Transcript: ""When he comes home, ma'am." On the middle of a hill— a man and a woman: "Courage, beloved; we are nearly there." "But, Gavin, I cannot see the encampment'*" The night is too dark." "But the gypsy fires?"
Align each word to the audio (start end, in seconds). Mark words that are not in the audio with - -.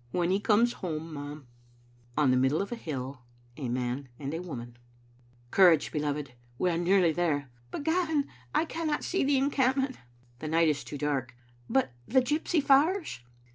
""When 0.18 0.30
he 0.30 0.40
comes 0.40 0.72
home, 0.80 1.12
ma'am." 1.12 1.46
On 2.16 2.30
the 2.30 2.38
middle 2.38 2.62
of 2.62 2.72
a 2.72 2.74
hill— 2.74 3.20
a 3.58 3.68
man 3.68 4.08
and 4.18 4.32
a 4.32 4.40
woman: 4.40 4.78
"Courage, 5.50 5.92
beloved; 5.92 6.32
we 6.58 6.70
are 6.70 6.78
nearly 6.78 7.12
there." 7.12 7.50
"But, 7.70 7.84
Gavin, 7.84 8.26
I 8.54 8.64
cannot 8.64 9.04
see 9.04 9.24
the 9.24 9.36
encampment'*" 9.36 9.98
The 10.38 10.48
night 10.48 10.68
is 10.68 10.84
too 10.84 10.96
dark." 10.96 11.36
"But 11.68 11.92
the 12.08 12.22
gypsy 12.22 12.62
fires?" 12.62 13.20